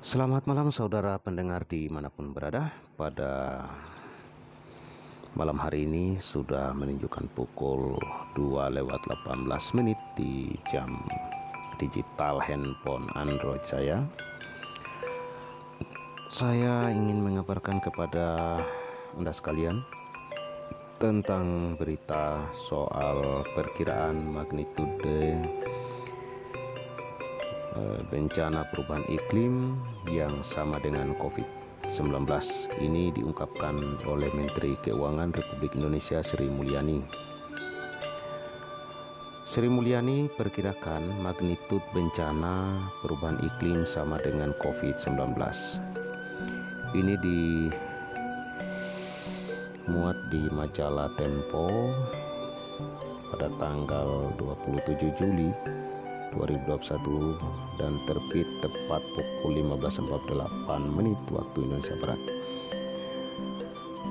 Selamat 0.00 0.48
malam 0.48 0.72
saudara 0.72 1.20
pendengar 1.20 1.68
di 1.68 1.84
mana 1.92 2.08
pun 2.08 2.32
berada. 2.32 2.72
Pada 2.96 3.68
malam 5.36 5.60
hari 5.60 5.84
ini 5.84 6.16
sudah 6.16 6.72
menunjukkan 6.72 7.28
pukul 7.36 8.00
2 8.32 8.80
lewat 8.80 8.96
18 9.28 9.76
menit 9.76 10.00
di 10.16 10.56
jam 10.72 11.04
digital 11.76 12.40
handphone 12.40 13.12
Android 13.12 13.60
saya. 13.60 14.00
Saya 16.32 16.88
ingin 16.96 17.20
mengabarkan 17.20 17.84
kepada 17.84 18.56
anda 19.20 19.36
sekalian 19.36 19.84
Tentang 20.96 21.76
berita 21.76 22.48
soal 22.56 23.44
perkiraan 23.52 24.32
magnitude 24.32 25.44
bencana 28.10 28.66
perubahan 28.74 29.06
iklim 29.06 29.78
yang 30.10 30.42
sama 30.42 30.82
dengan 30.82 31.14
COVID-19. 31.18 32.26
Ini 32.82 33.14
diungkapkan 33.14 33.78
oleh 34.10 34.30
Menteri 34.34 34.74
Keuangan 34.82 35.30
Republik 35.30 35.78
Indonesia 35.78 36.18
Sri 36.22 36.50
Mulyani. 36.50 37.02
Sri 39.50 39.66
Mulyani 39.66 40.30
perkirakan 40.38 41.02
magnitud 41.26 41.82
bencana 41.90 42.70
perubahan 43.02 43.38
iklim 43.42 43.82
sama 43.82 44.18
dengan 44.22 44.54
COVID-19. 44.62 45.34
Ini 46.94 47.14
dimuat 49.86 50.18
di 50.30 50.42
majalah 50.54 51.10
Tempo 51.18 51.90
pada 53.34 53.50
tanggal 53.58 54.34
27 54.38 55.18
Juli 55.18 55.50
2021 56.34 57.80
dan 57.80 57.92
terbit 58.06 58.46
tepat 58.60 59.02
pukul 59.16 59.58
15.48 59.78 60.96
menit 60.96 61.18
waktu 61.30 61.58
Indonesia 61.64 61.96
Barat. 61.98 62.20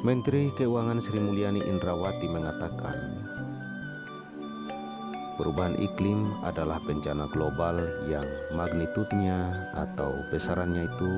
Menteri 0.00 0.48
Keuangan 0.56 0.96
Sri 0.98 1.20
Mulyani 1.20 1.60
Indrawati 1.60 2.24
mengatakan 2.24 2.96
perubahan 5.36 5.76
iklim 5.76 6.32
adalah 6.44 6.80
bencana 6.84 7.28
global 7.32 7.80
yang 8.08 8.24
magnitudnya 8.56 9.52
atau 9.76 10.12
besarannya 10.32 10.88
itu 10.88 11.12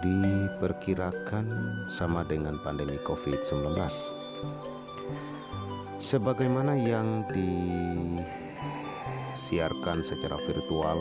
diperkirakan 0.00 1.44
sama 1.92 2.24
dengan 2.24 2.56
pandemi 2.64 2.96
COVID-19. 3.04 3.76
Sebagaimana 6.00 6.80
yang 6.80 7.28
di 7.28 7.52
disiarkan 9.40 10.04
secara 10.04 10.36
virtual 10.44 11.00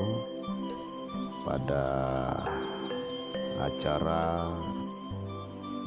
pada 1.44 1.84
acara 3.60 4.48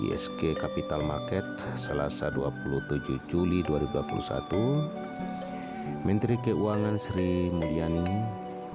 ISG 0.05 0.53
Capital 0.61 1.01
Market 1.01 1.49
Selasa 1.81 2.29
27 2.29 3.25
Juli 3.33 3.65
2021 3.65 6.05
Menteri 6.05 6.37
Keuangan 6.45 7.01
Sri 7.01 7.49
Mulyani 7.49 8.21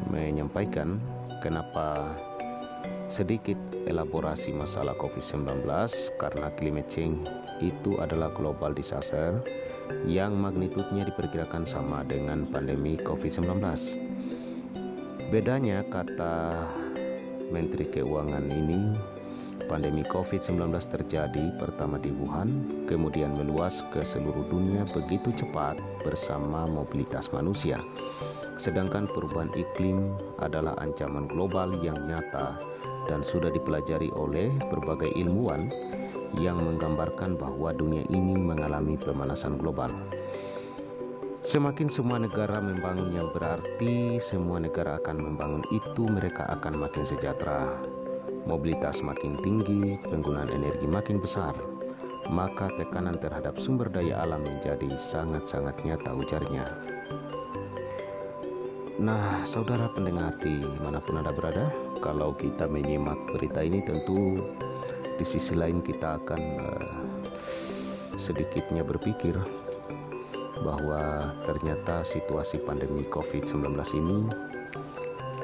menyampaikan 0.10 0.98
kenapa 1.46 2.18
sedikit 3.14 3.62
elaborasi 3.86 4.58
masalah 4.58 4.98
COVID-19 4.98 5.70
karena 6.18 6.50
climate 6.58 6.90
change 6.90 7.30
itu 7.64 7.98
adalah 7.98 8.30
global 8.34 8.74
disaster 8.74 9.42
yang 10.04 10.36
magnitudnya 10.38 11.08
diperkirakan 11.08 11.64
sama 11.64 12.04
dengan 12.04 12.46
pandemi 12.50 13.00
COVID-19. 13.00 13.64
Bedanya 15.28 15.84
kata 15.88 16.64
Menteri 17.52 17.88
Keuangan 17.88 18.48
ini, 18.52 18.96
pandemi 19.68 20.04
COVID-19 20.08 20.72
terjadi 20.88 21.56
pertama 21.60 22.00
di 22.00 22.12
Wuhan, 22.16 22.48
kemudian 22.88 23.36
meluas 23.36 23.84
ke 23.92 24.04
seluruh 24.04 24.48
dunia 24.48 24.88
begitu 24.96 25.32
cepat 25.36 25.80
bersama 26.08 26.64
mobilitas 26.72 27.32
manusia. 27.36 27.84
Sedangkan 28.58 29.06
perubahan 29.12 29.52
iklim 29.54 30.16
adalah 30.42 30.74
ancaman 30.82 31.30
global 31.30 31.76
yang 31.84 32.00
nyata 32.08 32.58
dan 33.08 33.22
sudah 33.24 33.52
dipelajari 33.54 34.12
oleh 34.16 34.52
berbagai 34.68 35.14
ilmuwan 35.16 35.72
yang 36.36 36.60
menggambarkan 36.60 37.40
bahwa 37.40 37.72
dunia 37.72 38.04
ini 38.12 38.36
mengalami 38.36 39.00
pemanasan 39.00 39.56
global. 39.56 39.88
Semakin 41.48 41.88
semua 41.88 42.20
negara 42.20 42.60
membangun 42.60 43.16
yang 43.16 43.32
berarti 43.32 44.20
semua 44.20 44.60
negara 44.60 45.00
akan 45.00 45.16
membangun 45.16 45.64
itu 45.72 46.04
mereka 46.04 46.44
akan 46.60 46.76
makin 46.76 47.08
sejahtera. 47.08 47.72
Mobilitas 48.44 49.00
makin 49.00 49.40
tinggi, 49.40 49.96
penggunaan 50.12 50.52
energi 50.52 50.88
makin 50.88 51.24
besar, 51.24 51.56
maka 52.28 52.68
tekanan 52.76 53.16
terhadap 53.16 53.56
sumber 53.56 53.88
daya 53.88 54.24
alam 54.28 54.44
menjadi 54.44 54.92
sangat-sangat 55.00 55.80
nyata 55.88 56.12
ujarnya. 56.12 56.68
Nah, 58.98 59.46
saudara 59.46 59.88
pendengar 59.94 60.34
di 60.42 60.58
mana 60.82 60.98
pun 60.98 61.22
Anda 61.22 61.30
berada, 61.30 61.70
kalau 62.02 62.34
kita 62.34 62.66
menyimak 62.66 63.30
berita 63.30 63.62
ini 63.62 63.86
tentu 63.86 64.42
di 65.18 65.26
sisi 65.26 65.58
lain 65.58 65.82
kita 65.82 66.22
akan 66.22 66.42
uh, 66.62 66.86
sedikitnya 68.18 68.86
berpikir 68.86 69.34
bahwa 70.62 71.34
ternyata 71.46 72.06
situasi 72.06 72.62
pandemi 72.62 73.02
COVID-19 73.10 73.74
ini 73.98 74.18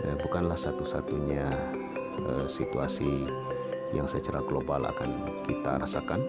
uh, 0.06 0.16
bukanlah 0.22 0.58
satu-satunya 0.58 1.50
uh, 2.22 2.46
situasi 2.46 3.26
yang 3.94 4.10
secara 4.10 4.42
global 4.46 4.82
akan 4.86 5.10
kita 5.46 5.82
rasakan. 5.82 6.22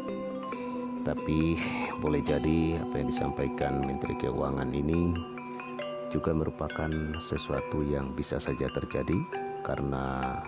Tapi 1.05 1.61
boleh 2.01 2.25
jadi 2.25 2.81
apa 2.81 2.97
yang 2.97 3.09
disampaikan 3.13 3.85
Menteri 3.85 4.17
Keuangan 4.17 4.73
ini 4.73 5.13
juga 6.09 6.33
merupakan 6.33 6.89
sesuatu 7.21 7.85
yang 7.85 8.17
bisa 8.17 8.41
saja 8.41 8.73
terjadi 8.73 9.21
karena 9.67 10.41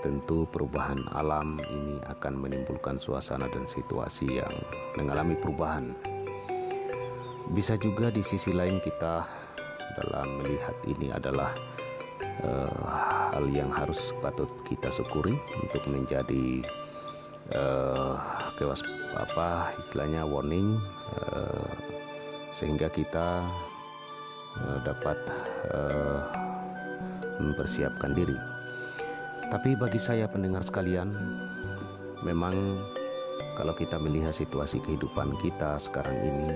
tentu 0.00 0.48
perubahan 0.48 1.04
alam 1.12 1.60
ini 1.60 2.00
akan 2.08 2.40
menimbulkan 2.40 2.96
suasana 2.96 3.48
dan 3.52 3.68
situasi 3.68 4.40
yang 4.40 4.54
mengalami 4.96 5.36
perubahan. 5.36 5.92
Bisa 7.52 7.76
juga 7.76 8.08
di 8.08 8.24
sisi 8.24 8.54
lain 8.54 8.80
kita 8.80 9.26
dalam 10.00 10.40
melihat 10.40 10.76
ini 10.86 11.12
adalah 11.12 11.52
uh, 12.46 13.30
hal 13.34 13.44
yang 13.50 13.68
harus 13.68 14.14
patut 14.24 14.48
kita 14.66 14.88
syukuri 14.88 15.34
untuk 15.60 15.82
menjadi 15.90 16.62
uh, 17.54 18.14
kewas 18.56 18.80
apa 19.18 19.74
istilahnya 19.82 20.22
warning 20.24 20.78
uh, 21.18 21.68
sehingga 22.54 22.86
kita 22.92 23.42
uh, 24.62 24.78
dapat 24.86 25.18
uh, 25.74 26.20
mempersiapkan 27.40 28.12
diri. 28.12 28.49
Tapi 29.50 29.74
bagi 29.74 29.98
saya 29.98 30.30
pendengar 30.30 30.62
sekalian, 30.62 31.10
memang 32.22 32.54
kalau 33.58 33.74
kita 33.74 33.98
melihat 33.98 34.30
situasi 34.30 34.78
kehidupan 34.78 35.34
kita 35.42 35.74
sekarang 35.74 36.14
ini, 36.22 36.54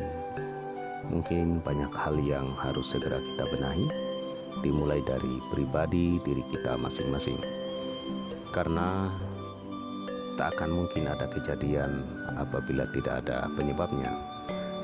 mungkin 1.10 1.58
banyak 1.58 1.90
hal 1.90 2.14
yang 2.22 2.46
harus 2.54 2.94
segera 2.94 3.18
kita 3.18 3.50
benahi, 3.50 3.90
dimulai 4.62 5.02
dari 5.02 5.42
pribadi 5.50 6.22
diri 6.22 6.46
kita 6.54 6.78
masing-masing. 6.78 7.42
Karena 8.54 9.10
tak 10.38 10.54
akan 10.54 10.86
mungkin 10.86 11.10
ada 11.10 11.26
kejadian 11.34 12.06
apabila 12.38 12.86
tidak 12.94 13.26
ada 13.26 13.50
penyebabnya 13.58 14.33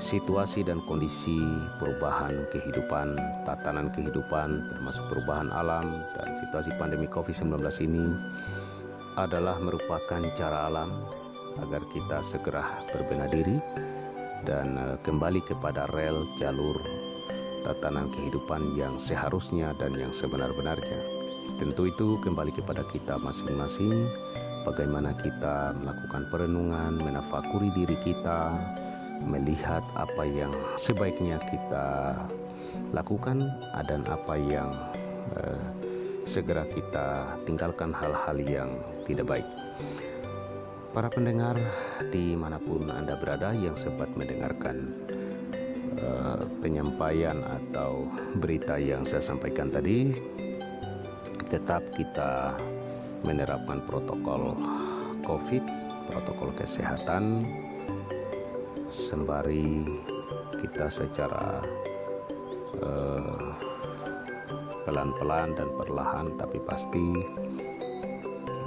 situasi 0.01 0.65
dan 0.65 0.81
kondisi 0.89 1.39
perubahan 1.77 2.33
kehidupan, 2.51 3.15
tatanan 3.45 3.93
kehidupan, 3.93 4.65
termasuk 4.73 5.05
perubahan 5.13 5.53
alam 5.53 5.87
dan 6.17 6.29
situasi 6.41 6.73
pandemi 6.81 7.05
COVID-19 7.07 7.61
ini 7.85 8.17
adalah 9.21 9.61
merupakan 9.61 10.25
cara 10.33 10.73
alam 10.73 10.89
agar 11.61 11.85
kita 11.93 12.25
segera 12.25 12.65
berbenah 12.89 13.29
diri 13.29 13.61
dan 14.49 14.73
uh, 14.81 14.97
kembali 15.05 15.45
kepada 15.45 15.85
rel 15.93 16.25
jalur 16.41 16.81
tatanan 17.61 18.09
kehidupan 18.17 18.73
yang 18.81 18.97
seharusnya 18.97 19.77
dan 19.77 19.93
yang 19.93 20.11
sebenar-benarnya. 20.17 20.97
Tentu 21.61 21.93
itu 21.93 22.17
kembali 22.25 22.57
kepada 22.57 22.81
kita 22.89 23.21
masing-masing 23.21 24.09
bagaimana 24.65 25.13
kita 25.21 25.77
melakukan 25.77 26.25
perenungan, 26.33 26.97
menafakuri 27.05 27.69
diri 27.77 28.01
kita, 28.01 28.57
melihat 29.25 29.85
apa 29.97 30.25
yang 30.25 30.53
sebaiknya 30.81 31.37
kita 31.49 32.17
lakukan 32.91 33.47
dan 33.87 34.03
apa 34.09 34.35
yang 34.35 34.71
uh, 35.37 35.61
segera 36.27 36.67
kita 36.69 37.39
tinggalkan 37.47 37.91
hal-hal 37.95 38.39
yang 38.41 38.71
tidak 39.07 39.27
baik. 39.27 39.49
Para 40.91 41.07
pendengar 41.07 41.55
di 42.11 42.35
mana 42.35 42.59
pun 42.59 42.83
Anda 42.91 43.15
berada 43.15 43.55
yang 43.55 43.79
sempat 43.79 44.11
mendengarkan 44.19 44.91
uh, 46.03 46.43
penyampaian 46.59 47.47
atau 47.47 48.11
berita 48.43 48.75
yang 48.75 49.07
saya 49.07 49.23
sampaikan 49.23 49.71
tadi, 49.71 50.11
tetap 51.47 51.83
kita 51.95 52.59
menerapkan 53.23 53.83
protokol 53.87 54.59
COVID, 55.23 55.63
protokol 56.11 56.51
kesehatan, 56.59 57.43
sembari 58.91 59.87
kita 60.59 60.91
secara 60.91 61.63
eh, 62.75 63.49
pelan-pelan 64.83 65.55
dan 65.55 65.71
perlahan 65.79 66.27
tapi 66.35 66.59
pasti 66.67 67.23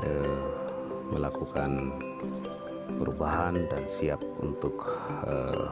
eh, 0.08 0.40
melakukan 1.12 1.92
perubahan 2.96 3.68
dan 3.68 3.84
siap 3.84 4.24
untuk 4.40 5.04
eh, 5.28 5.68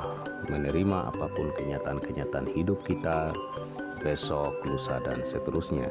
menerima 0.51 1.15
apa 1.15 1.25
pun 1.31 1.47
kenyataan-kenyataan 1.55 2.51
hidup 2.51 2.83
kita 2.83 3.31
besok, 4.03 4.51
lusa 4.67 4.99
dan 5.05 5.23
seterusnya. 5.23 5.87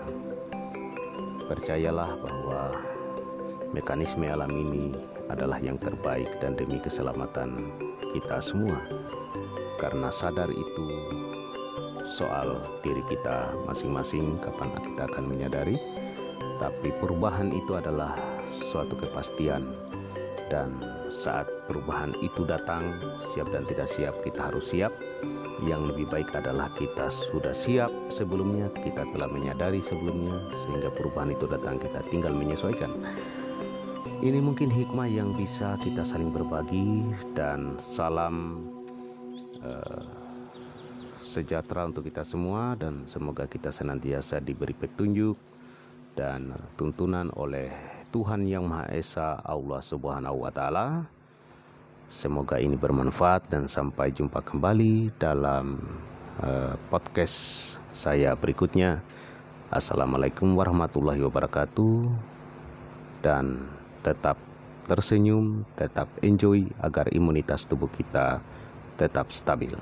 Percayalah 1.49 2.11
bahwa 2.21 2.63
mekanisme 3.73 4.27
alam 4.29 4.51
ini 4.51 4.93
adalah 5.31 5.63
yang 5.63 5.79
terbaik 5.79 6.29
dan 6.43 6.59
demi 6.59 6.83
keselamatan 6.83 7.55
kita 8.13 8.43
semua. 8.43 8.79
Karena 9.81 10.13
sadar 10.13 10.53
itu 10.53 10.87
soal 12.05 12.61
diri 12.85 13.01
kita 13.09 13.55
masing-masing 13.65 14.37
kapan 14.45 14.69
kita 14.77 15.09
akan 15.09 15.25
menyadari 15.25 15.79
tapi 16.61 16.93
perubahan 17.01 17.49
itu 17.49 17.73
adalah 17.73 18.13
suatu 18.53 18.93
kepastian. 19.01 19.65
Dan 20.51 20.83
saat 21.09 21.47
perubahan 21.71 22.11
itu 22.21 22.43
datang 22.43 22.99
siap 23.23 23.49
dan 23.55 23.65
tidak 23.71 23.89
siap 23.89 24.13
kita 24.21 24.53
harus 24.53 24.69
siap. 24.75 24.93
Yang 25.65 25.95
lebih 25.95 26.07
baik 26.11 26.29
adalah 26.37 26.69
kita 26.77 27.09
sudah 27.09 27.53
siap 27.53 27.93
sebelumnya 28.09 28.73
kita 28.73 29.05
telah 29.13 29.29
menyadari 29.29 29.81
sebelumnya 29.85 30.37
sehingga 30.53 30.89
perubahan 30.93 31.37
itu 31.37 31.45
datang 31.45 31.77
kita 31.77 32.01
tinggal 32.09 32.33
menyesuaikan 32.33 32.89
ini 34.21 34.37
mungkin 34.37 34.69
hikmah 34.69 35.09
yang 35.09 35.33
bisa 35.33 35.81
kita 35.81 36.05
saling 36.05 36.29
berbagi 36.29 37.09
dan 37.33 37.81
salam 37.81 38.69
uh, 39.65 40.05
sejahtera 41.25 41.89
untuk 41.89 42.05
kita 42.05 42.21
semua 42.21 42.77
dan 42.77 43.09
semoga 43.09 43.49
kita 43.49 43.73
senantiasa 43.73 44.45
diberi 44.45 44.77
petunjuk 44.77 45.41
dan 46.13 46.53
tuntunan 46.77 47.33
oleh 47.33 47.73
Tuhan 48.13 48.45
Yang 48.45 48.65
Maha 48.69 48.87
Esa 48.93 49.41
Allah 49.41 49.81
Subhanahu 49.81 50.45
wa 50.45 50.53
taala. 50.53 51.09
Semoga 52.13 52.61
ini 52.61 52.77
bermanfaat 52.77 53.49
dan 53.49 53.73
sampai 53.73 54.13
jumpa 54.13 54.45
kembali 54.45 55.17
dalam 55.17 55.81
uh, 56.45 56.77
podcast 56.93 57.79
saya 57.97 58.37
berikutnya. 58.37 59.01
Assalamualaikum 59.73 60.53
warahmatullahi 60.59 61.25
wabarakatuh 61.25 62.11
dan 63.25 63.80
tetap 64.01 64.37
tersenyum, 64.91 65.63
tetap 65.79 66.11
enjoy 66.25 66.67
agar 66.83 67.13
imunitas 67.15 67.63
tubuh 67.69 67.89
kita 67.93 68.43
tetap 68.99 69.31
stabil. 69.31 69.73